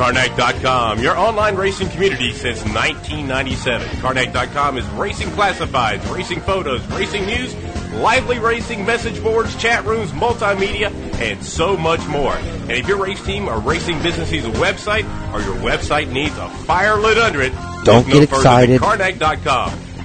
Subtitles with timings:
[0.00, 3.86] Karnak.com, your online racing community since 1997.
[3.98, 7.54] Karnak.com is racing classifieds, racing photos, racing news,
[7.92, 10.90] lively racing message boards, chat rooms, multimedia,
[11.20, 12.32] and so much more.
[12.34, 16.36] And if your race team or racing business needs a website or your website needs
[16.38, 17.52] a fire lit under it,
[17.84, 18.80] Don't no get further excited.
[18.80, 18.88] than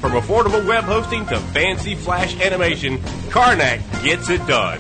[0.01, 2.97] From affordable web hosting to fancy flash animation,
[3.29, 4.77] Karnak gets it done.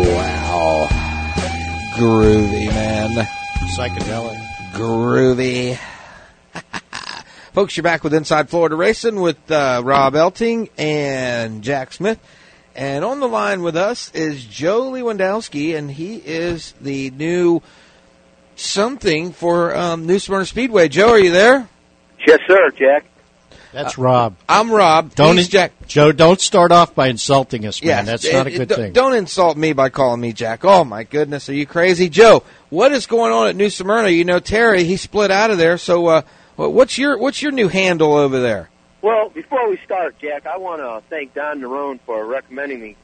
[0.00, 0.88] Wow.
[1.94, 3.26] Groovy, man.
[3.76, 4.38] Psychedelic.
[4.72, 5.78] Groovy.
[7.52, 12.18] Folks, you're back with Inside Florida Racing with uh, Rob Elting and Jack Smith.
[12.76, 17.60] And on the line with us is Joe Lewandowski, and he is the new
[18.54, 20.88] something for um, New Smyrna Speedway.
[20.88, 21.68] Joe, are you there?
[22.24, 23.04] Yes, sir, Jack.
[23.72, 24.36] That's Rob.
[24.48, 25.14] I'm Rob.
[25.14, 25.72] Don't He's in- Jack.
[25.86, 28.06] Joe, don't start off by insulting us, man.
[28.06, 28.92] Yes, That's not a good it- thing.
[28.92, 30.64] Don't insult me by calling me Jack.
[30.64, 32.42] Oh my goodness, are you crazy, Joe?
[32.70, 34.08] What is going on at New Smyrna?
[34.08, 35.78] You know, Terry he split out of there.
[35.78, 36.22] So, uh,
[36.56, 38.70] what's your what's your new handle over there?
[39.00, 42.96] Well, before we start, Jack, I want to thank Don Nerone for recommending me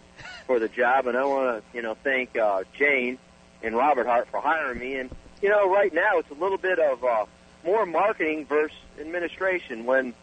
[0.46, 3.18] for the job, and I want to, you know, thank uh, Jane
[3.62, 4.96] and Robert Hart for hiring me.
[4.96, 7.26] And you know, right now it's a little bit of uh,
[7.64, 9.84] more marketing versus administration.
[9.86, 10.14] When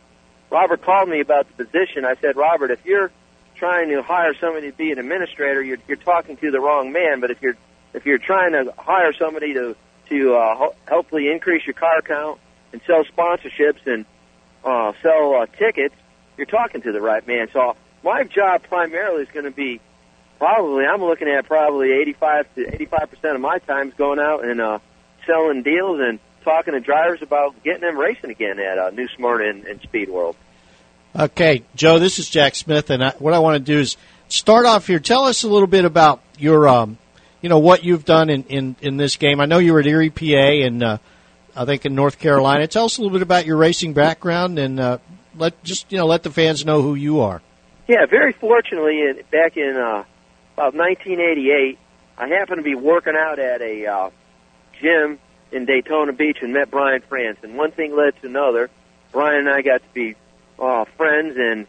[0.52, 3.09] Robert called me about the position, I said, Robert, if you're
[3.55, 7.21] trying to hire somebody to be an administrator, you're, you're talking to the wrong man.
[7.21, 7.55] But if you're
[7.93, 9.75] if you're trying to hire somebody to
[10.09, 12.39] to uh, ho- hopefully increase your car count
[12.73, 14.05] and sell sponsorships and
[14.63, 15.95] uh, sell uh, tickets,
[16.38, 17.47] you're talking to the right man.
[17.53, 19.80] So my job primarily is going to be
[20.38, 24.43] probably I'm looking at probably 85 to 85 percent of my time is going out
[24.43, 24.80] and uh,
[25.25, 29.50] selling deals and talking to drivers about getting them racing again at uh, New Smyrna
[29.50, 30.36] and, and Speed World.
[31.17, 33.98] Okay, Joe, this is Jack Smith, and I, what I want to do is
[34.30, 35.00] start off here.
[35.00, 36.98] Tell us a little bit about your, um,
[37.42, 39.42] you know, what you've done in, in, in this game.
[39.42, 40.98] I know you were at Erie, PA, and uh,
[41.55, 42.65] I think in North Carolina.
[42.67, 44.98] Tell us a little bit about your racing background, and uh,
[45.36, 47.42] let just you know let the fans know who you are.
[47.88, 50.05] Yeah, very fortunately, in, back in uh,
[50.54, 51.77] about 1988,
[52.17, 54.10] I happened to be working out at a uh,
[54.80, 55.20] gym
[55.52, 57.39] in Daytona Beach and met Brian France.
[57.44, 58.70] And one thing led to another.
[59.12, 60.16] Brian and I got to be
[60.58, 61.67] uh, friends, and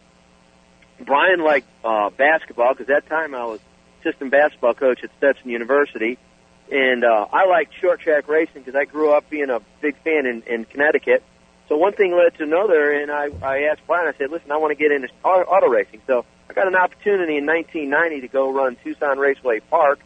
[0.99, 3.59] Brian liked uh, basketball because that time I was
[3.99, 6.17] assistant basketball coach at Stetson University,
[6.71, 10.25] and uh, I liked short track racing because I grew up being a big fan
[10.25, 11.23] in, in Connecticut.
[11.69, 14.07] So one thing led to another, and I, I asked Brian.
[14.07, 16.75] I said, "Listen, I want to get into auto, auto racing." So I got an
[16.75, 19.99] opportunity in 1990 to go run Tucson Raceway Park,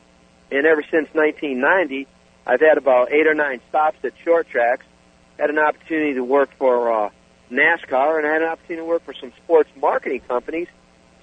[0.52, 2.08] and ever since 1990,
[2.48, 4.86] I've had about eight or nine stops at short tracks.
[5.38, 7.10] Had an opportunity to work for uh,
[7.52, 10.70] NASCAR, and I had an opportunity to work for some sports marketing companies.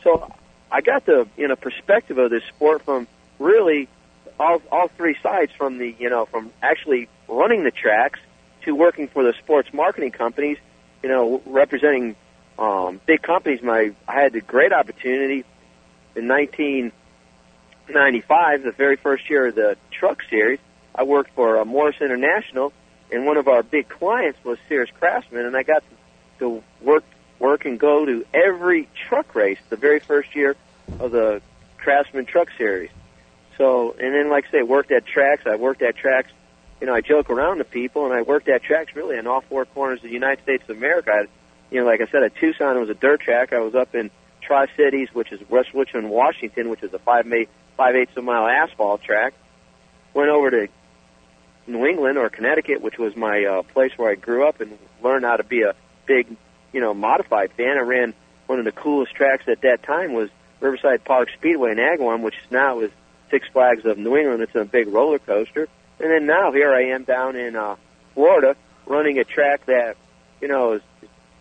[0.02, 0.30] So
[0.70, 3.08] I got the you know perspective of this sport from
[3.38, 3.88] really
[4.38, 8.20] all all three sides from the you know from actually running the tracks
[8.64, 10.58] to working for the sports marketing companies,
[11.02, 12.16] you know, representing
[12.58, 13.62] um, big companies.
[13.62, 15.42] My I had the great opportunity
[16.14, 20.60] in 1995, the very first year of the Truck Series.
[20.94, 22.72] I worked for uh, Morris International,
[23.10, 25.82] and one of our big clients was Sears Craftsman, and I got
[26.38, 27.04] to, work
[27.38, 30.56] work and go to every truck race the very first year
[31.00, 31.42] of the
[31.78, 32.90] Craftsman Truck Series.
[33.58, 35.44] So, and then, like I say, worked at tracks.
[35.46, 36.30] I worked at tracks.
[36.80, 39.40] You know, I joke around to people, and I worked at tracks really in all
[39.42, 41.10] four corners of the United States of America.
[41.12, 41.26] I,
[41.70, 43.52] you know, like I said, at Tucson, it was a dirt track.
[43.52, 44.10] I was up in
[44.42, 47.44] Tri Cities, which is West Richland, Washington, which is a five ma-
[47.76, 49.34] five eighths of a mile asphalt track.
[50.12, 50.68] Went over to
[51.66, 55.24] New England or Connecticut, which was my uh, place where I grew up and learned
[55.24, 55.74] how to be a
[56.06, 56.36] big,
[56.72, 57.78] you know, modified fan.
[57.78, 58.14] I ran
[58.46, 60.30] one of the coolest tracks at that time was
[60.60, 62.90] Riverside Park Speedway in Agawam, which now is
[63.30, 64.42] Six Flags of New England.
[64.42, 65.68] It's a big roller coaster.
[65.98, 67.76] And then now here I am down in uh,
[68.14, 69.96] Florida running a track that,
[70.40, 70.82] you know, is,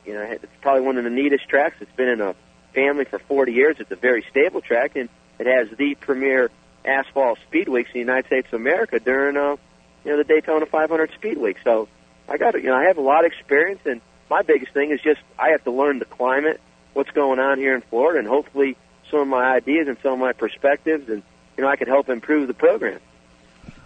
[0.06, 1.76] you know, it's probably one of the neatest tracks.
[1.82, 2.36] It's been in a
[2.74, 3.78] family for 40 years.
[3.80, 5.10] It's a very stable track, and
[5.40, 6.52] it has the premier
[6.86, 9.58] asphalt speed weeks in the United States of America during, uh,
[10.04, 11.58] you know, the Daytona 500 Speed Week.
[11.64, 11.88] So
[12.28, 15.02] I got, you know, I have a lot of experience, and my biggest thing is
[15.02, 16.60] just I have to learn the climate,
[16.94, 18.78] what's going on here in Florida, and hopefully
[19.10, 21.24] some of my ideas and some of my perspectives, and
[21.58, 23.00] you know, I can help improve the program.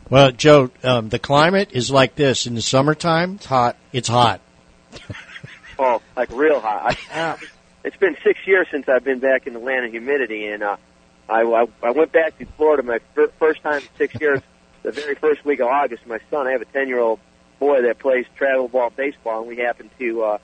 [0.10, 3.36] Well, Joe, um, the climate is like this in the summertime.
[3.36, 3.76] It's hot.
[3.92, 4.42] It's hot.
[5.80, 6.98] Oh, like real hot.
[7.12, 7.38] I,
[7.84, 10.78] it's been six years since I've been back in Atlanta humidity, and uh,
[11.30, 14.42] I, I I went back to Florida my fir- first time in six years.
[14.88, 17.20] The very first week of August, my son, I have a ten year old
[17.60, 20.38] boy that plays travel ball baseball, and we happened to uh,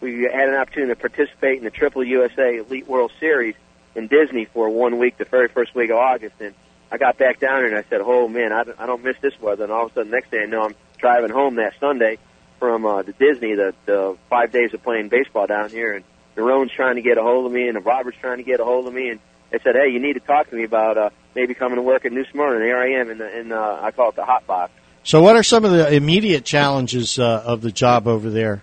[0.00, 3.56] we had an opportunity to participate in the Triple USA Elite World Series
[3.96, 6.54] in Disney for one week, the very first week of August, and
[6.92, 9.16] I got back down there and I said, "Oh man, I don't, I don't miss
[9.20, 11.72] this weather." And all of a sudden, next day I know I'm driving home that
[11.80, 12.18] Sunday
[12.60, 16.04] from uh, the Disney, the, the five days of playing baseball down here, and
[16.36, 18.64] Jerome's trying to get a hold of me, and the Robert's trying to get a
[18.64, 19.18] hold of me, and
[19.50, 22.04] they said, "Hey, you need to talk to me about uh, maybe coming to work
[22.04, 24.24] at New Smyrna." And here I am in the in uh, I call it the
[24.24, 24.72] hot box.
[25.02, 28.62] So, what are some of the immediate challenges uh, of the job over there?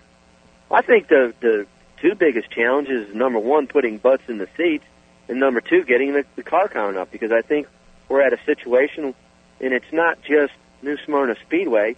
[0.70, 1.66] I think the the
[2.00, 4.84] two biggest challenges number one, putting butts in the seats,
[5.28, 7.10] and number two, getting the, the car count up.
[7.10, 7.66] Because I think
[8.08, 9.14] we're at a situation,
[9.60, 10.52] and it's not just
[10.82, 11.96] New Smyrna Speedway;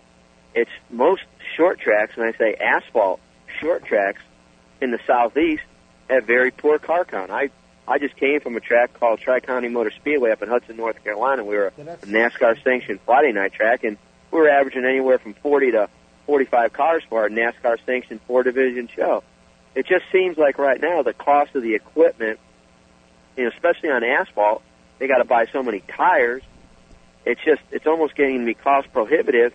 [0.55, 1.23] it's most
[1.57, 3.21] short tracks, and I say asphalt
[3.61, 4.23] short tracks
[4.81, 5.63] in the southeast
[6.09, 7.31] have very poor car count.
[7.31, 7.51] I
[7.91, 11.03] I just came from a track called Tri County Motor Speedway up in Hudson, North
[11.03, 11.43] Carolina.
[11.43, 11.73] We were a
[12.07, 13.97] NASCAR sanctioned Friday night track, and
[14.31, 15.89] we were averaging anywhere from 40 to
[16.27, 19.25] 45 cars for our NASCAR sanctioned four division show.
[19.75, 22.39] It just seems like right now the cost of the equipment,
[23.37, 24.63] you know, especially on asphalt,
[25.01, 26.45] they got to buy so many tires.
[27.25, 29.53] It's just it's almost getting to be cost prohibitive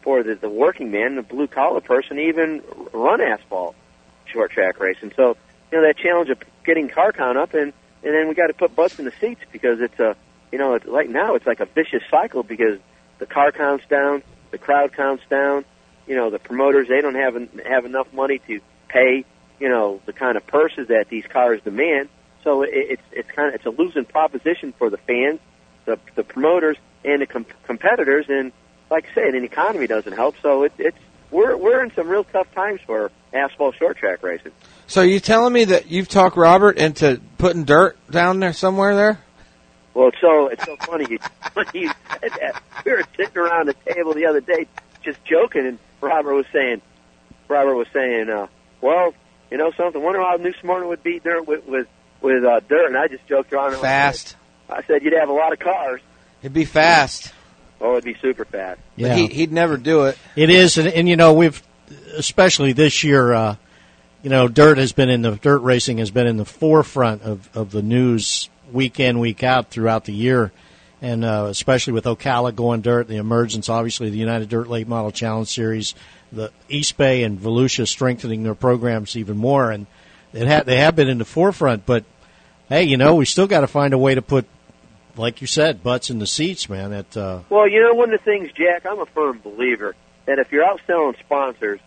[0.00, 2.62] for the, the working man, the blue collar person, even
[2.94, 3.76] run asphalt
[4.24, 5.12] short track racing.
[5.14, 5.36] So
[5.70, 7.72] you know that challenge of getting car count up, and
[8.02, 10.16] and then we got to put butts in the seats because it's a
[10.52, 12.78] you know it's, right now it's like a vicious cycle because
[13.18, 15.64] the car counts down, the crowd counts down.
[16.06, 17.34] You know the promoters they don't have
[17.66, 19.24] have enough money to pay
[19.58, 22.08] you know the kind of purses that these cars demand.
[22.44, 25.40] So it, it's it's kind of it's a losing proposition for the fans,
[25.84, 28.26] the the promoters, and the com- competitors.
[28.28, 28.52] And
[28.90, 30.36] like I said, an economy doesn't help.
[30.40, 30.98] So it, it's
[31.30, 34.52] we're we're in some real tough times for asphalt short track racing.
[34.88, 38.96] So are you telling me that you've talked Robert into putting dirt down there somewhere
[38.96, 39.20] there?
[39.92, 41.18] Well, it's so it's so funny you,
[41.74, 41.90] you
[42.20, 42.62] said that.
[42.86, 44.66] We were sitting around the table the other day,
[45.02, 46.80] just joking, and Robert was saying,
[47.48, 48.46] Robert was saying, uh,
[48.80, 49.12] "Well,
[49.50, 50.02] you know something.
[50.02, 51.86] Wonder how New Smyrna would beat dirt with with,
[52.22, 53.72] with uh, dirt." And I just joked around.
[53.72, 54.36] And Fast.
[54.70, 56.00] I said, "You'd have a lot of cars."
[56.40, 57.34] It'd be fast.
[57.80, 58.80] Oh, it'd be super fast.
[58.96, 60.16] But he, he'd never do it.
[60.34, 61.62] It is, and, and you know we've
[62.16, 63.34] especially this year.
[63.34, 63.56] Uh,
[64.28, 67.48] you know, dirt has been in the dirt racing has been in the forefront of
[67.56, 70.52] of the news week in week out throughout the year,
[71.00, 75.12] and uh, especially with Ocala going dirt, the emergence obviously the United Dirt Late Model
[75.12, 75.94] Challenge Series,
[76.30, 79.86] the East Bay and Volusia strengthening their programs even more, and
[80.34, 81.86] it ha- they have been in the forefront.
[81.86, 82.04] But
[82.68, 84.44] hey, you know, we still got to find a way to put,
[85.16, 86.92] like you said, butts in the seats, man.
[86.92, 89.94] At uh, Well, you know, one of the things, Jack, I'm a firm believer
[90.26, 91.80] that if you're out selling sponsors,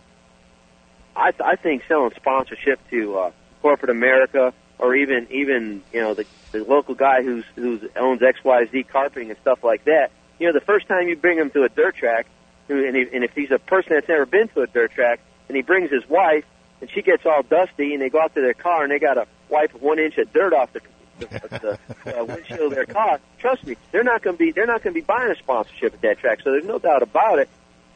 [1.14, 3.30] I, th- I think selling sponsorship to uh,
[3.60, 8.88] corporate America or even even you know the, the local guy who's who's owns XYZ
[8.88, 10.10] carpeting and stuff like that.
[10.38, 12.26] You know, the first time you bring him to a dirt track,
[12.68, 15.56] and, he, and if he's a person that's never been to a dirt track, and
[15.56, 16.44] he brings his wife,
[16.80, 19.14] and she gets all dusty, and they go out to their car, and they got
[19.14, 20.80] to wipe one inch of dirt off the
[21.20, 23.20] the, the uh, windshield of their car.
[23.38, 25.94] Trust me, they're not going to be they're not going to be buying a sponsorship
[25.94, 26.40] at that track.
[26.42, 27.48] So there's no doubt about it.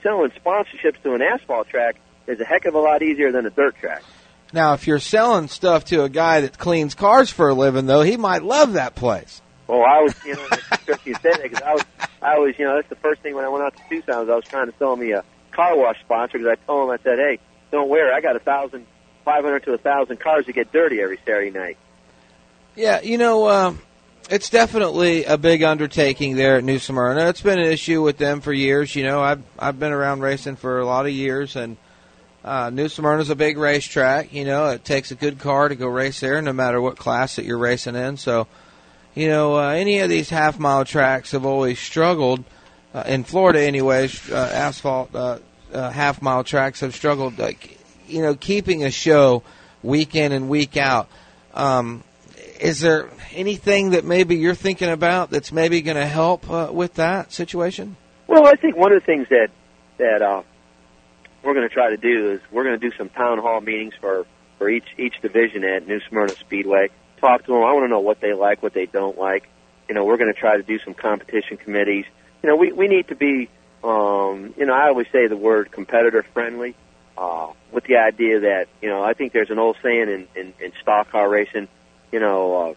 [0.05, 3.51] Selling sponsorships to an asphalt track is a heck of a lot easier than a
[3.51, 4.03] dirt track.
[4.53, 8.03] Now, if you're selling stuff to a guy that cleans cars for a living, though,
[8.03, 9.43] he might love that place.
[9.67, 11.85] Well, I was, you know, it's interesting you said that because I was,
[12.23, 14.29] I was, you know, that's the first thing when I went out to Tucson was
[14.29, 17.03] I was trying to sell me a car wash sponsor because I told him I
[17.03, 17.41] said, hey,
[17.73, 18.87] don't worry, I got a thousand,
[19.25, 21.79] five hundred to a thousand cars that get dirty every Saturday night.
[22.77, 23.81] Yeah, you know, um,
[24.31, 27.29] it's definitely a big undertaking there at New Smyrna.
[27.29, 28.95] It's been an issue with them for years.
[28.95, 31.77] You know, I've I've been around racing for a lot of years, and
[32.47, 34.33] uh, New Smyrna's a big racetrack.
[34.33, 37.37] You know, it takes a good car to go race there, no matter what class
[37.37, 38.17] that you're racing in.
[38.17, 38.47] So,
[39.15, 42.45] you know, uh, any of these half mile tracks have always struggled.
[42.95, 45.39] Uh, in Florida, anyways, uh, asphalt uh,
[45.73, 47.39] uh, half mile tracks have struggled.
[47.39, 49.43] Like, you know, keeping a show
[49.83, 51.09] week in and week out.
[51.53, 52.05] Um,
[52.61, 56.95] is there anything that maybe you're thinking about that's maybe going to help uh, with
[56.95, 57.97] that situation?
[58.29, 59.51] Well, I think one of the things that
[59.99, 60.43] that uh,
[61.43, 63.95] we're going to try to do is we're going to do some town hall meetings
[64.01, 64.27] for
[64.59, 66.89] for each each division at New Smyrna Speedway.
[67.21, 67.63] Talk to them.
[67.63, 69.49] I want to know what they like, what they don't like.
[69.89, 72.05] You know, we're going to try to do some competition committees.
[72.43, 73.49] You know, we we need to be.
[73.85, 76.75] Um, you know, I always say the word competitor friendly.
[77.17, 80.55] Uh, with the idea that you know, I think there's an old saying in in,
[80.61, 81.69] in stock car racing.
[82.13, 82.75] You know, uh,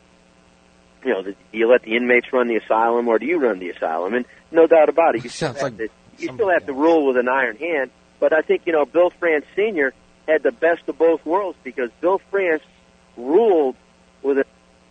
[1.04, 3.70] you know, do you let the inmates run the asylum or do you run the
[3.70, 4.14] asylum?
[4.14, 6.74] And no doubt about it, you still Sounds have like to, you still have to
[6.74, 7.92] rule with an iron hand.
[8.20, 9.94] But I think you know, Bill France Senior
[10.28, 12.64] had the best of both worlds because Bill France
[13.18, 13.76] ruled
[14.22, 14.46] with a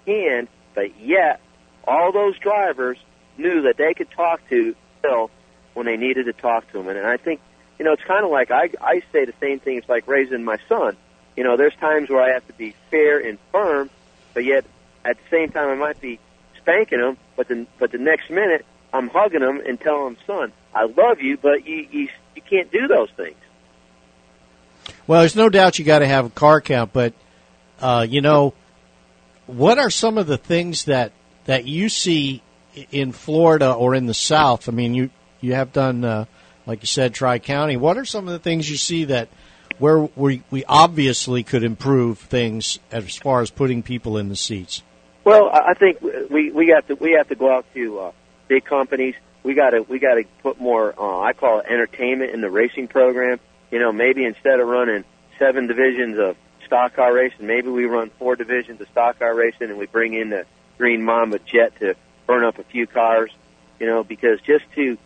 [0.06, 1.40] hand, but yet
[1.87, 2.99] all those drivers
[3.37, 5.30] knew that they could talk to Bill
[5.75, 6.88] when they needed to talk to him.
[6.88, 7.40] And, I think
[7.78, 9.76] you know, it's kind of like I I say the same thing.
[9.78, 10.97] It's like raising my son.
[11.37, 13.90] You know, there's times where I have to be fair and firm,
[14.35, 14.64] but yet
[15.04, 16.18] at the same time I might be
[16.61, 20.52] spanking them, but the but the next minute I'm hugging them and telling them, "Son,
[20.75, 22.08] I love you, but you you
[22.38, 23.37] you can't do those things."
[25.07, 27.14] Well, there's no doubt you got to have a car count, but
[27.80, 28.54] uh, you know,
[29.47, 31.12] what are some of the things that
[31.45, 32.42] that you see
[32.92, 34.68] in Florida or in the South?
[34.68, 36.25] I mean, you you have done, uh,
[36.66, 37.76] like you said, Tri County.
[37.76, 39.28] What are some of the things you see that
[39.78, 44.83] where we we obviously could improve things as far as putting people in the seats?
[45.25, 48.12] Well, I think we we got to we have to go out to uh,
[48.49, 49.14] big companies.
[49.42, 50.95] We got to we got to put more.
[50.99, 53.40] Uh, I call it entertainment in the racing program.
[53.71, 55.04] You know, maybe instead of running
[55.38, 59.71] seven divisions of stock car racing, maybe we run four divisions of stock car racing,
[59.71, 60.45] and we bring in the
[60.76, 61.95] Green Mamba jet to
[62.26, 63.30] burn up a few cars.
[63.78, 64.99] You know, because just to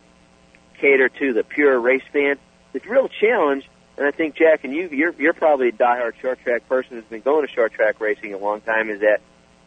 [0.78, 2.36] cater to the pure race fan,
[2.72, 3.68] the real challenge.
[3.96, 7.04] And I think Jack and you, you're you're probably a diehard short track person who's
[7.04, 8.88] been going to short track racing a long time.
[8.88, 9.20] Is that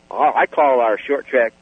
[0.09, 1.53] uh, I call our short track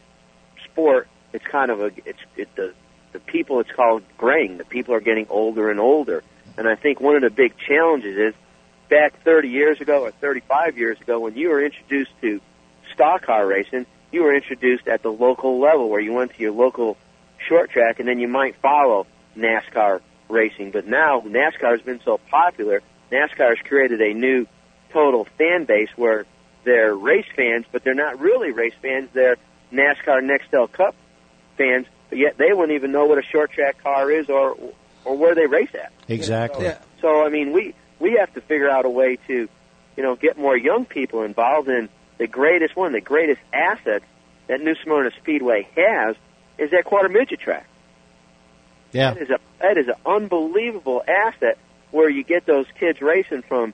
[0.65, 1.07] sport.
[1.33, 2.73] It's kind of a it's it the
[3.13, 3.59] the people.
[3.59, 4.57] It's called graying.
[4.57, 6.23] The people are getting older and older.
[6.57, 8.33] And I think one of the big challenges is
[8.89, 12.41] back 30 years ago or 35 years ago when you were introduced to
[12.93, 16.51] stock car racing, you were introduced at the local level where you went to your
[16.51, 16.97] local
[17.47, 20.71] short track and then you might follow NASCAR racing.
[20.71, 24.45] But now NASCAR has been so popular, NASCAR has created a new
[24.91, 26.25] total fan base where
[26.63, 29.09] they're race fans, but they're not really race fans.
[29.13, 29.37] They're
[29.71, 30.95] NASCAR Nextel Cup
[31.57, 34.55] fans, but yet they wouldn't even know what a short track car is or
[35.03, 35.91] or where they race at.
[36.07, 36.65] Exactly.
[36.65, 36.77] Yeah.
[37.01, 39.49] So I mean, we we have to figure out a way to,
[39.97, 41.89] you know, get more young people involved in
[42.19, 44.03] the greatest one, the greatest asset
[44.45, 46.15] that New Smyrna Speedway has
[46.59, 47.65] is that quarter midget track.
[48.91, 49.15] Yeah.
[49.15, 51.57] That is a that is an unbelievable asset
[51.89, 53.73] where you get those kids racing from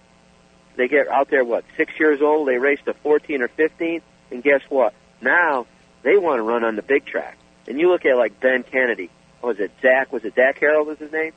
[0.77, 4.41] they get out there what six years old they race to fourteen or fifteen and
[4.41, 5.65] guess what now
[6.03, 7.37] they want to run on the big track
[7.69, 9.09] and you look at like Ben Kennedy.
[9.39, 11.31] What was it Zach was it Zach Harold was his name?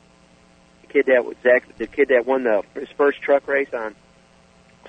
[0.80, 3.94] The kid that Zach the kid that won the his first truck race on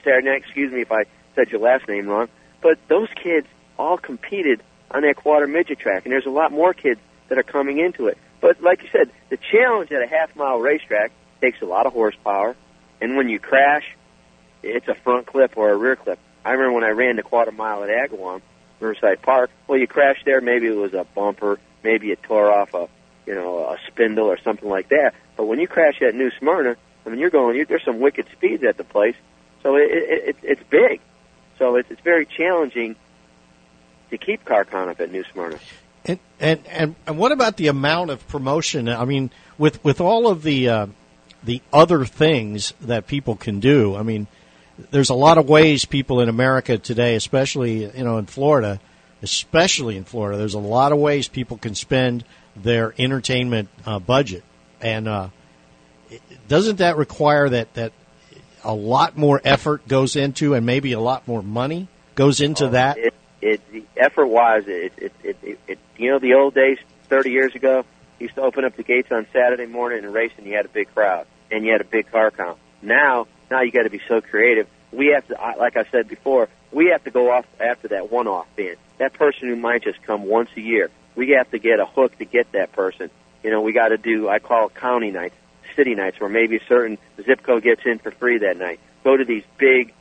[0.04, 0.42] Saturday night.
[0.42, 1.04] Excuse me if I
[1.36, 2.30] said your last name wrong.
[2.62, 3.48] But those kids
[3.78, 7.44] all competed on that quarter midget track and there's a lot more kids that are
[7.44, 8.18] coming into it.
[8.42, 11.94] But like you said the challenge at a half mile racetrack takes a lot of
[11.94, 12.56] horsepower
[13.02, 13.84] and when you crash
[14.64, 16.18] it's a front clip or a rear clip.
[16.46, 18.42] I remember when I ran the quarter mile at Agawam,
[18.84, 19.50] Riverside Park.
[19.68, 20.42] Well, you crashed there.
[20.42, 21.60] Maybe it was a bumper.
[21.84, 22.88] Maybe it tore off a,
[23.26, 25.14] you know, a spindle or something like that.
[25.36, 26.76] But when you crash at New Smyrna,
[27.06, 27.58] I mean, you're going.
[27.58, 29.16] You, there's some wicked speeds at the place,
[29.62, 31.02] so it, it, it, it's big.
[31.58, 32.96] So it's, it's very challenging
[34.10, 35.60] to keep car count up at New Smyrna.
[36.06, 38.90] And, and and and what about the amount of promotion?
[38.90, 40.88] I mean, with with all of the uh,
[41.44, 43.96] the other things that people can do.
[43.96, 44.28] I mean,
[44.92, 48.80] there's a lot of ways people in America today, especially you know in Florida,
[49.22, 52.24] especially in Florida, there's a lot of ways people can spend
[52.56, 54.44] their entertainment uh, budget,
[54.82, 55.30] and uh,
[56.48, 57.94] doesn't that require that that
[58.64, 62.98] a lot more effort goes into, and maybe a lot more money goes into that?
[62.98, 63.62] It, it
[63.98, 66.78] effort wise, it, it, it, it, it, you know, the old days,
[67.10, 67.84] 30 years ago,
[68.20, 70.70] used to open up the gates on Saturday morning and race, and you had a
[70.70, 72.58] big crowd, and you had a big car count.
[72.82, 74.68] Now, now you got to be so creative.
[74.92, 78.48] We have to, like I said before, we have to go off after that one-off
[78.56, 78.76] fan.
[78.98, 80.90] That person who might just come once a year.
[81.16, 83.12] We have to get a hook to get that person.
[83.44, 85.36] You know, we got to do, I call it county nights,
[85.76, 88.80] city nights, where maybe a certain zip code gets in for free that night.
[89.04, 89.94] Go to these big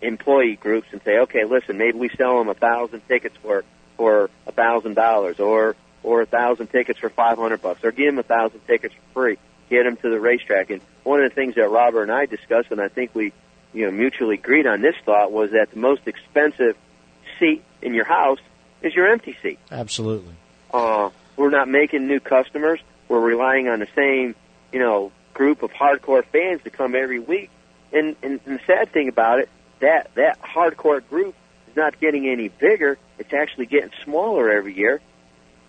[0.00, 3.64] employee groups and say, okay, listen, maybe we sell them a thousand tickets for
[3.96, 8.06] for a thousand dollars, or or a thousand tickets for five hundred bucks, or give
[8.06, 9.38] them a thousand tickets for free.
[9.70, 10.70] Get them to the racetrack.
[10.70, 13.32] And one of the things that Robert and I discussed, and I think we,
[13.72, 16.76] you know, mutually agreed on this thought, was that the most expensive
[17.38, 18.38] seat in your house
[18.82, 19.58] is your empty seat.
[19.70, 20.34] Absolutely.
[20.72, 22.80] Uh, we're not making new customers.
[23.08, 24.34] We're relying on the same,
[24.72, 27.50] you know, group of hardcore fans to come every week.
[27.92, 29.48] And, and, and the sad thing about it,
[29.80, 31.34] that that hardcore group
[31.68, 32.98] is not getting any bigger.
[33.18, 35.00] It's actually getting smaller every year.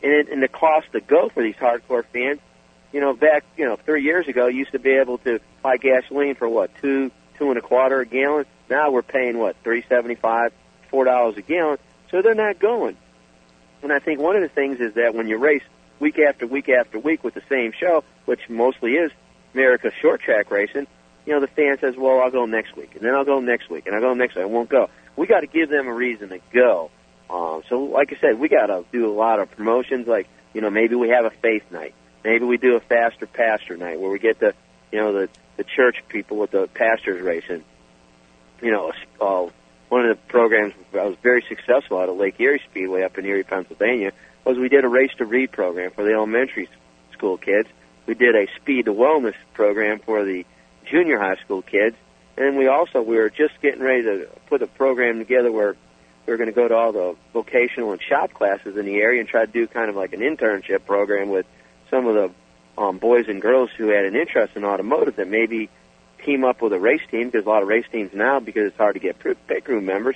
[0.04, 2.40] And, it, and the cost to go for these hardcore fans,
[2.96, 6.36] you know, back you know three years ago, used to be able to buy gasoline
[6.36, 8.46] for what two two and a quarter a gallon.
[8.70, 10.54] Now we're paying what three seventy five,
[10.90, 11.78] four dollars a gallon.
[12.10, 12.96] So they're not going.
[13.84, 15.62] And I think one of the things is that when you race
[16.00, 19.12] week after week after week with the same show, which mostly is
[19.54, 20.88] America's short track racing,
[21.26, 23.70] you know, the fan says, well, I'll go next week, and then I'll go next
[23.70, 24.44] week, and I'll go next week.
[24.44, 24.90] I won't go.
[25.18, 26.92] We got to give them a reason to go.
[27.30, 30.08] Um, so, like I said, we got to do a lot of promotions.
[30.08, 31.94] Like, you know, maybe we have a faith night.
[32.26, 34.56] Maybe we do a faster pastor night where we get the,
[34.92, 37.64] you know, the the church people with the pastors racing.
[38.62, 38.92] you know,
[39.22, 39.48] uh,
[39.90, 43.26] one of the programs I was very successful at at Lake Erie Speedway up in
[43.26, 44.12] Erie, Pennsylvania,
[44.44, 46.68] was we did a race to read program for the elementary
[47.14, 47.70] school kids.
[48.08, 50.46] We did a speed to wellness program for the
[50.86, 51.96] junior high school kids,
[52.38, 55.76] and we also we were just getting ready to put a program together where
[56.26, 59.20] we were going to go to all the vocational and shop classes in the area
[59.20, 61.46] and try to do kind of like an internship program with
[61.90, 65.70] some of the um, boys and girls who had an interest in automotive that maybe
[66.24, 68.78] team up with a race team because a lot of race teams now because it's
[68.78, 70.16] hard to get pit crew members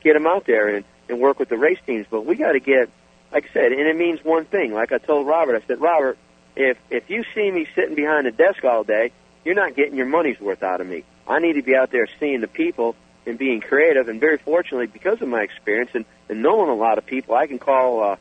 [0.00, 2.06] get them out there and and work with the race teams.
[2.10, 2.90] But we got to get
[3.32, 4.72] like I said and it means one thing.
[4.72, 6.18] Like I told Robert I said Robert
[6.56, 9.12] if if you see me sitting behind a desk all day
[9.44, 11.04] you're not getting your money's worth out of me.
[11.26, 12.94] I need to be out there seeing the people
[13.26, 14.08] and being creative.
[14.08, 17.46] And very fortunately because of my experience and, and knowing a lot of people I
[17.46, 18.16] can call uh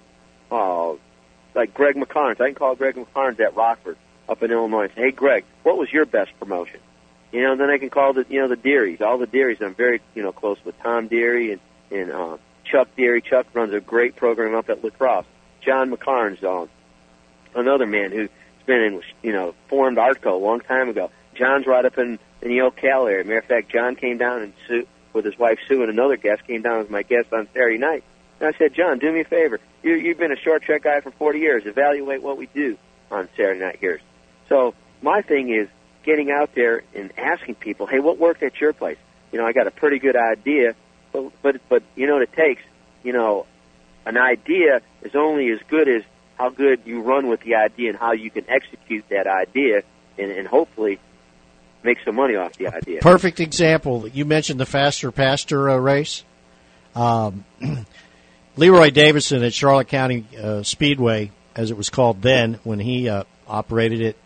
[0.54, 0.96] uh
[1.58, 3.98] like Greg McKarns I can call Greg McKarns at Rockford
[4.30, 6.80] up in Illinois and say hey Greg what was your best promotion
[7.32, 9.62] you know, then I can call the you know the Deerys, all the Deerys.
[9.62, 11.62] I'm very you know close with Tom Deery and
[11.92, 13.24] and uh, Chuck Deery.
[13.24, 15.26] Chuck runs a great program up at La Crosse.
[15.62, 16.68] John McKarns, uh,
[17.54, 18.30] another man who's
[18.66, 21.12] been in you know formed ARTGO a long time ago.
[21.36, 23.26] John's right up in in the Ocala area.
[23.26, 26.48] Matter of fact, John came down and Sue, with his wife Sue and another guest
[26.48, 28.04] came down as my guest on Saturday night.
[28.40, 29.60] And I said, John, do me a favor.
[29.84, 31.65] You, you've been a short track guy for 40 years.
[31.65, 32.77] Evaluate what we do
[33.12, 34.00] on Saturday night here.
[34.50, 35.67] So my thing is
[36.03, 38.98] getting out there and asking people, hey, what worked at your place?
[39.31, 40.74] You know, I got a pretty good idea,
[41.12, 42.63] but but but you know what it takes.
[43.03, 43.46] You know,
[44.05, 46.03] an idea is only as good as
[46.38, 49.81] how good you run with the idea and how you can execute that idea,
[50.17, 51.00] and, and hopefully
[51.84, 53.01] make some money off the idea.
[53.01, 54.07] Perfect example.
[54.07, 56.24] You mentioned the faster pastor uh, race.
[56.96, 57.46] Um,
[58.58, 63.24] Leroy Davison at Charlotte County uh, Speedway, as it was called then, when he uh,
[63.48, 64.18] operated it.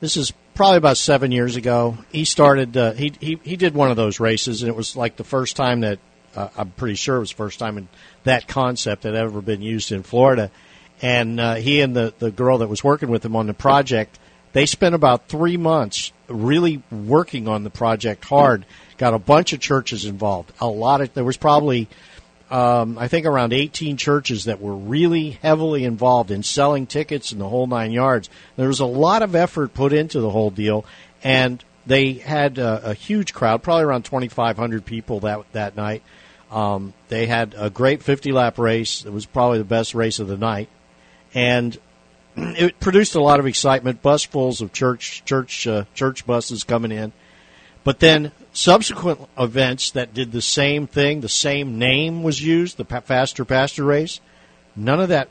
[0.00, 1.98] This is probably about seven years ago.
[2.10, 2.76] He started.
[2.76, 5.56] Uh, he he he did one of those races, and it was like the first
[5.56, 5.98] time that
[6.34, 7.88] uh, I'm pretty sure it was the first time in
[8.24, 10.50] that concept had ever been used in Florida.
[11.02, 14.18] And uh, he and the the girl that was working with him on the project,
[14.54, 18.64] they spent about three months really working on the project hard.
[18.96, 20.50] Got a bunch of churches involved.
[20.60, 21.88] A lot of there was probably
[22.50, 27.40] um, I think around 18 churches that were really heavily involved in selling tickets and
[27.40, 28.30] the whole nine yards.
[28.56, 30.84] There was a lot of effort put into the whole deal,
[31.24, 36.02] and they had a, a huge crowd, probably around 2,500 people that that night.
[36.50, 39.04] Um, they had a great 50 lap race.
[39.04, 40.68] It was probably the best race of the night,
[41.34, 41.76] and
[42.36, 44.02] it produced a lot of excitement.
[44.02, 47.12] Busfuls of church church uh, church buses coming in,
[47.86, 52.84] but then subsequent events that did the same thing, the same name was used, the
[52.84, 54.20] faster pastor race.
[54.74, 55.28] None of that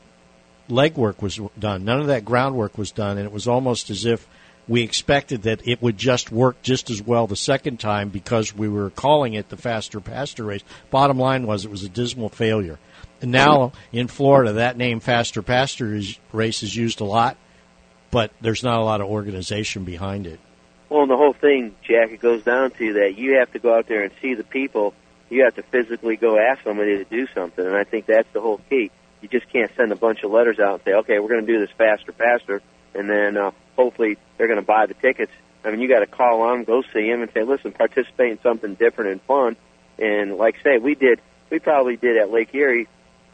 [0.66, 1.84] legwork was done.
[1.84, 4.26] None of that groundwork was done, and it was almost as if
[4.66, 8.70] we expected that it would just work just as well the second time because we
[8.70, 10.62] were calling it the faster pastor race.
[10.90, 12.78] Bottom line was it was a dismal failure.
[13.20, 16.00] And now in Florida, that name faster pastor
[16.32, 17.36] race is used a lot,
[18.10, 20.40] but there's not a lot of organization behind it.
[20.88, 23.88] Well, the whole thing, Jack, it goes down to that you have to go out
[23.88, 24.94] there and see the people.
[25.28, 28.40] You have to physically go ask somebody to do something, and I think that's the
[28.40, 28.92] whole key.
[29.20, 31.52] You just can't send a bunch of letters out and say, "Okay, we're going to
[31.52, 32.62] do this faster, faster,"
[32.94, 35.32] and then uh, hopefully they're going to buy the tickets.
[35.64, 38.40] I mean, you got to call them, go see them, and say, "Listen, participate in
[38.42, 39.56] something different and fun."
[39.98, 41.20] And like I say, we did.
[41.50, 42.86] We probably did at Lake Erie.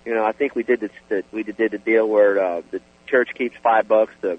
[0.07, 0.93] You know, I think we did this.
[1.11, 4.39] The, we did the deal where uh, the church keeps five bucks, the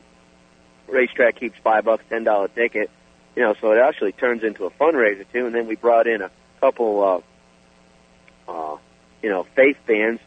[0.88, 2.90] racetrack keeps five bucks, ten dollar ticket
[3.36, 5.46] you know, so it actually turns into a fundraiser too.
[5.46, 7.24] And then we brought in a couple,
[8.48, 8.78] uh, uh,
[9.22, 10.22] you know, faith bands.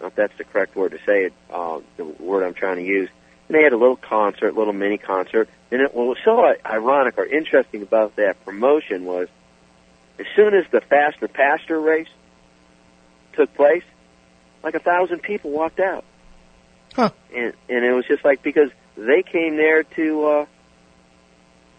[0.00, 3.08] if that's the correct word to say it, uh, the word I'm trying to use.
[3.48, 5.48] And they had a little concert, little mini concert.
[5.70, 9.28] And it, what was so ironic or interesting about that promotion was,
[10.18, 12.08] as soon as the faster pastor race
[13.32, 13.82] took place,
[14.62, 16.04] like a thousand people walked out.
[16.94, 17.10] Huh.
[17.34, 20.46] And and it was just like because they came there to uh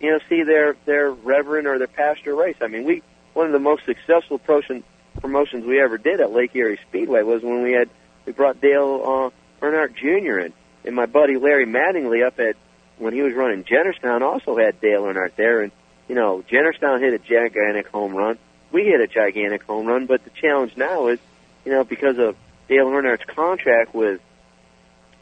[0.04, 2.58] you know, see their their reverend or their pastor race.
[2.62, 3.02] I mean, we
[3.34, 4.84] one of the most successful promotion,
[5.22, 7.89] promotions we ever did at Lake Erie Speedway was when we had
[8.26, 10.39] we brought Dale uh, Earnhardt Jr.
[10.39, 12.58] in, and my buddy Larry Mattingly up at
[12.98, 15.72] when he was running Jennerstown also had Dale Earnhardt there, and
[16.10, 18.38] you know, Jennerstown hit a gigantic home run.
[18.74, 21.20] We hit a gigantic home run, but the challenge now is,
[21.63, 22.36] you know, because of
[22.68, 24.20] Dale Earnhardt's contract with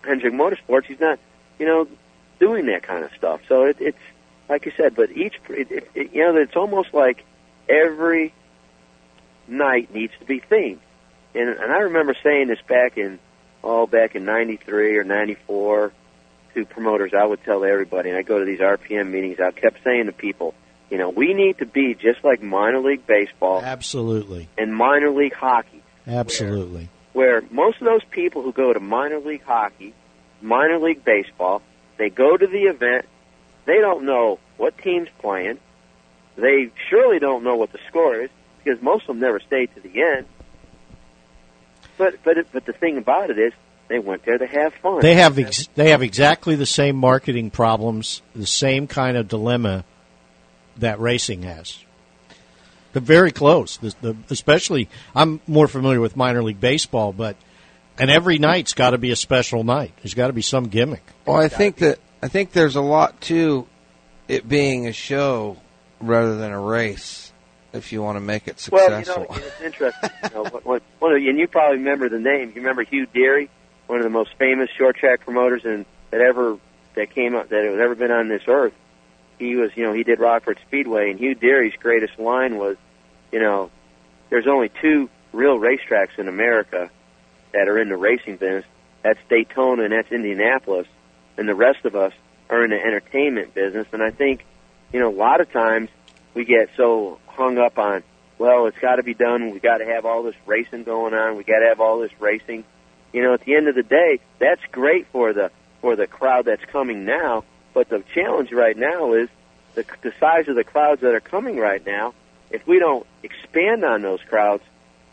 [0.03, 1.19] Hendrick Motorsports, he's not,
[1.59, 1.87] you know,
[2.39, 3.41] doing that kind of stuff.
[3.47, 3.97] So it, it's
[4.51, 7.23] like you said, but each, it, it, it, you know, it's almost like
[7.69, 8.33] every
[9.47, 10.79] night needs to be themed.
[11.33, 13.17] And, and I remember saying this back in,
[13.63, 15.93] oh, back in 93 or 94
[16.53, 19.85] to promoters, I would tell everybody, and I go to these RPM meetings, I kept
[19.85, 20.53] saying to people,
[20.89, 24.49] You know, we need to be just like minor league baseball Absolutely.
[24.57, 26.89] and minor league hockey, Absolutely.
[27.13, 29.93] where most of those people who go to minor league hockey,
[30.41, 31.61] minor league baseball,
[31.95, 33.05] they go to the event,
[33.71, 35.57] they don't know what team's playing,
[36.35, 38.29] they surely don't know what the score is
[38.61, 40.25] because most of them never stay to the end.
[41.97, 43.53] But but but the thing about it is
[43.87, 44.99] they went there to have fun.
[45.01, 49.85] They have ex- they have exactly the same marketing problems, the same kind of dilemma
[50.77, 51.79] that racing has.
[52.91, 53.77] They're very close.
[53.77, 57.37] The, the, especially, I'm more familiar with minor league baseball, but
[57.97, 59.93] and every night's got to be a special night.
[60.01, 61.03] There's got to be some gimmick.
[61.25, 63.67] Well, I think that I think there's a lot to
[64.27, 65.57] it being a show
[65.99, 67.31] rather than a race.
[67.73, 70.09] If you want to make it successful, Well, you know, it's interesting.
[70.23, 70.43] you know,
[70.99, 72.49] one of, and you probably remember the name.
[72.49, 73.47] You remember Hugh Deery,
[73.87, 76.57] one of the most famous short track promoters in, that ever
[76.95, 78.73] that came up that has ever been on this earth.
[79.39, 82.75] He was, you know, he did Rockford Speedway, and Hugh Deery's greatest line was,
[83.31, 83.71] you know,
[84.29, 86.89] there's only two real racetracks in America
[87.53, 88.65] that are in the racing business.
[89.01, 90.87] That's Daytona and that's Indianapolis,
[91.37, 92.13] and the rest of us
[92.49, 93.87] are in the entertainment business.
[93.91, 94.45] And I think,
[94.91, 95.89] you know, a lot of times
[96.33, 98.03] we get so hung up on,
[98.37, 99.51] well, it's got to be done.
[99.51, 101.37] We got to have all this racing going on.
[101.37, 102.63] We got to have all this racing.
[103.13, 106.45] You know, at the end of the day, that's great for the for the crowd
[106.45, 107.43] that's coming now.
[107.73, 109.29] But the challenge right now is
[109.75, 112.13] the the size of the crowds that are coming right now.
[112.49, 114.63] If we don't expand on those crowds,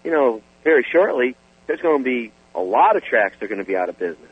[0.05, 3.61] you know, very shortly, there's going to be a lot of tracks that are going
[3.61, 4.31] to be out of business.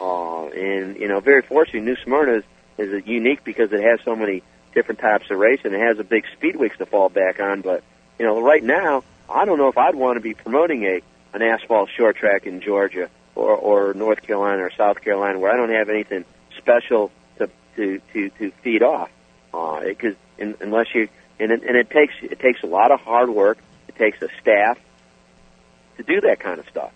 [0.00, 2.44] Uh, and you know, very fortunately, New Smyrna is,
[2.78, 4.42] is unique because it has so many
[4.74, 5.72] different types of racing.
[5.72, 7.62] It has a big speedweeks to fall back on.
[7.62, 7.82] But
[8.18, 11.02] you know, right now, I don't know if I'd want to be promoting a
[11.34, 15.56] an asphalt short track in Georgia or or North Carolina or South Carolina where I
[15.56, 16.24] don't have anything
[16.56, 19.10] special to to to, to feed off.
[19.52, 21.08] Because in, unless you
[21.40, 23.58] and it, and it takes it takes a lot of hard work.
[23.88, 24.78] It takes a staff
[25.96, 26.92] to do that kind of stuff.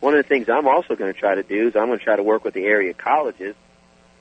[0.00, 2.04] One of the things I'm also going to try to do is I'm going to
[2.04, 3.54] try to work with the area colleges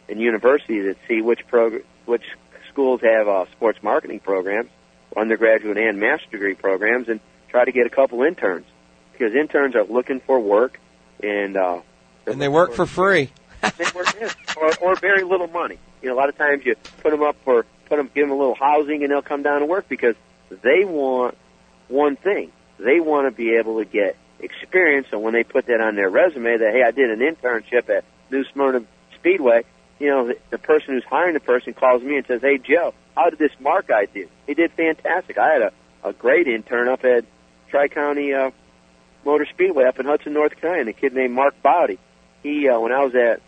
[0.07, 2.23] and universities that see which progr- which
[2.69, 4.69] schools have uh, sports marketing programs,
[5.15, 8.65] undergraduate and master degree programs, and try to get a couple interns
[9.11, 10.79] because interns are looking for work
[11.23, 11.81] and uh,
[12.27, 13.31] and they work for free.
[13.77, 14.07] they work
[14.57, 15.77] or, or very little money.
[16.01, 18.31] You know, a lot of times you put them up for put them, give them
[18.31, 20.15] a little housing, and they'll come down and work because
[20.49, 21.37] they want
[21.87, 25.07] one thing: they want to be able to get experience.
[25.11, 28.03] And when they put that on their resume, that hey, I did an internship at
[28.31, 28.83] New Smyrna
[29.15, 29.63] Speedway.
[29.99, 32.93] You know, the, the person who's hiring the person calls me and says, "Hey, Joe,
[33.15, 34.27] how did this Mark guy do?
[34.45, 35.37] He did fantastic.
[35.37, 35.71] I had a
[36.05, 37.25] a great intern up at
[37.69, 38.51] Tri County uh,
[39.25, 40.91] Motor Speedway up in Hudson, North Carolina.
[40.91, 41.97] A kid named Mark Bowdy.
[42.43, 43.41] He uh, when I was at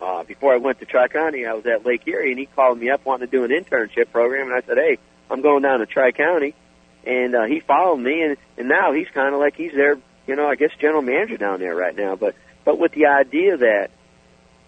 [0.00, 2.78] uh, before I went to Tri County, I was at Lake Erie, and he called
[2.78, 4.98] me up wanting to do an internship program, and I said, "Hey,
[5.28, 6.54] I'm going down to Tri County,"
[7.04, 10.36] and uh, he followed me, and and now he's kind of like he's there, you
[10.36, 12.16] know, I guess general manager down there right now.
[12.16, 12.34] But
[12.64, 13.90] but with the idea that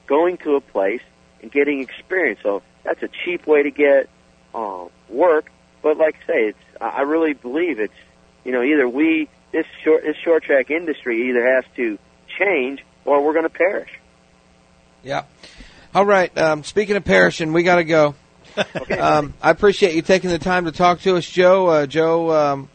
[0.06, 1.02] going to a place
[1.42, 4.08] and getting experience, so that's a cheap way to get
[4.54, 5.50] uh, work.
[5.82, 7.94] But like I say, it's I I really believe it's
[8.44, 11.98] you know either we this short this short track industry either has to
[12.38, 13.90] change or we're going to perish.
[15.02, 15.24] Yeah.
[15.94, 16.36] All right.
[16.38, 18.14] Um, speaking of perishing, we got to go.
[19.00, 21.68] Um, I appreciate you taking the time to talk to us, Joe.
[21.68, 22.68] Uh, Joe um,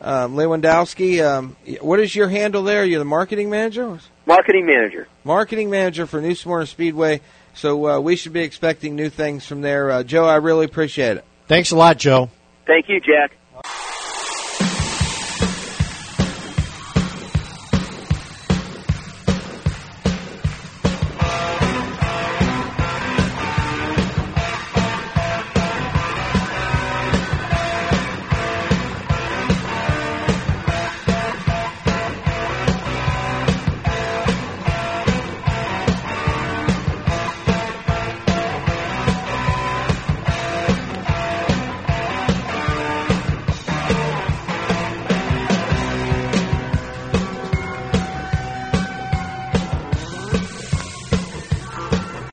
[0.00, 1.22] um, Lewandowski.
[1.22, 2.84] Um, what is your handle there?
[2.84, 3.98] You're the marketing manager.
[4.24, 5.06] Marketing manager.
[5.24, 7.20] Marketing manager for New Smyrna Speedway.
[7.54, 9.90] So uh, we should be expecting new things from there.
[9.90, 11.24] Uh, Joe, I really appreciate it.
[11.48, 12.30] Thanks a lot, Joe.
[12.66, 13.32] Thank you, Jack.